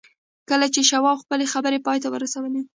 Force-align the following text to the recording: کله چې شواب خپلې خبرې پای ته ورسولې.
کله 0.49 0.67
چې 0.73 0.81
شواب 0.89 1.17
خپلې 1.23 1.45
خبرې 1.53 1.79
پای 1.85 1.97
ته 2.03 2.07
ورسولې. 2.13 2.61